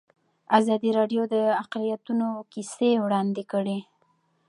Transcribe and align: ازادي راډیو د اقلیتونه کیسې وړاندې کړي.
ازادي 0.59 0.89
راډیو 0.99 1.21
د 1.33 1.35
اقلیتونه 1.63 2.25
کیسې 2.51 2.89
وړاندې 3.05 3.43
کړي. 3.51 3.77